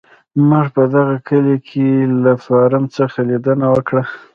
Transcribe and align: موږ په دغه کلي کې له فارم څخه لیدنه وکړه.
موږ 0.49 0.65
په 0.75 0.83
دغه 0.95 1.15
کلي 1.27 1.57
کې 1.67 1.87
له 2.23 2.33
فارم 2.45 2.83
څخه 2.97 3.19
لیدنه 3.29 3.65
وکړه. 3.75 4.03